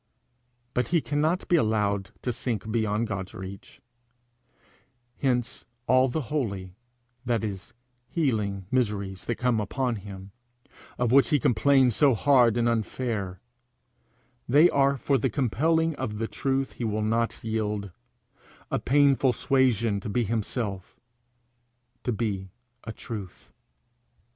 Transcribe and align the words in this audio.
But 0.73 0.87
he 0.87 0.99
cannot 0.99 1.47
be 1.47 1.57
allowed 1.57 2.09
to 2.23 2.33
sink 2.33 2.71
beyond 2.71 3.05
God's 3.05 3.35
reach; 3.35 3.81
hence 5.19 5.63
all 5.85 6.07
the 6.07 6.21
holy 6.33 6.73
that 7.23 7.43
is, 7.43 7.75
healing 8.09 8.65
miseries 8.71 9.25
that 9.25 9.35
come 9.35 9.59
upon 9.59 9.97
him, 9.97 10.31
of 10.97 11.11
which 11.11 11.29
he 11.29 11.39
complains 11.39 11.93
as 11.93 11.97
so 11.97 12.15
hard 12.15 12.57
and 12.57 12.67
unfair: 12.67 13.41
they 14.49 14.71
are 14.71 14.97
for 14.97 15.19
the 15.19 15.29
compelling 15.29 15.93
of 15.97 16.17
the 16.17 16.27
truth 16.27 16.71
he 16.71 16.83
will 16.83 17.03
not 17.03 17.43
yield 17.43 17.91
a 18.71 18.79
painful 18.79 19.33
suasion 19.33 19.99
to 19.99 20.09
be 20.09 20.23
himself, 20.23 20.99
to 22.03 22.11
be 22.11 22.49
a 22.85 22.91
truth. 22.91 23.51